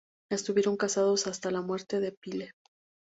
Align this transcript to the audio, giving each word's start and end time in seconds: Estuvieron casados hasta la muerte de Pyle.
Estuvieron 0.31 0.77
casados 0.77 1.27
hasta 1.27 1.51
la 1.51 1.61
muerte 1.61 1.99
de 1.99 2.11
Pyle. 2.11 2.49